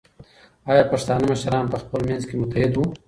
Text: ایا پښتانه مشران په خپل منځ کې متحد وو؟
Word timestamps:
ایا 0.69 0.83
پښتانه 0.91 1.23
مشران 1.31 1.65
په 1.69 1.77
خپل 1.83 2.01
منځ 2.09 2.23
کې 2.27 2.35
متحد 2.41 2.73
وو؟ 2.75 2.85